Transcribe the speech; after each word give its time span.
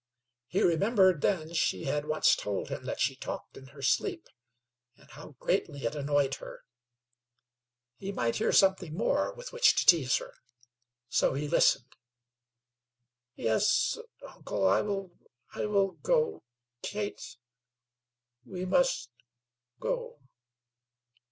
He 0.47 0.63
remembered 0.63 1.21
then 1.21 1.53
she 1.53 1.83
had 1.83 2.07
once 2.07 2.35
told 2.35 2.69
him 2.69 2.85
that 2.85 2.99
she 2.99 3.15
talked 3.15 3.55
in 3.55 3.67
her 3.67 3.83
sleep, 3.83 4.29
and 4.97 5.07
how 5.11 5.35
greatly 5.37 5.85
it 5.85 5.93
annoyed 5.93 6.33
her. 6.41 6.63
He 7.97 8.11
might 8.11 8.37
hear 8.37 8.51
something 8.51 8.95
more 8.97 9.31
with 9.31 9.53
which 9.53 9.75
to 9.75 9.85
tease 9.85 10.17
her; 10.17 10.33
so 11.07 11.35
he 11.35 11.47
listened. 11.47 11.95
"Yes 13.35 13.95
uncle 14.27 14.65
I 14.67 14.81
will 14.81 15.91
go 16.01 16.41
Kate, 16.81 17.37
we 18.43 18.65
must 18.65 19.11
go. 19.79 20.17